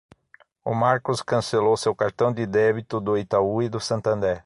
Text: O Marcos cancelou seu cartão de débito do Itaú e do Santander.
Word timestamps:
O 0.65 0.73
Marcos 0.73 1.21
cancelou 1.21 1.77
seu 1.77 1.93
cartão 1.95 2.33
de 2.33 2.47
débito 2.47 2.99
do 2.99 3.15
Itaú 3.15 3.61
e 3.61 3.69
do 3.69 3.79
Santander. 3.79 4.39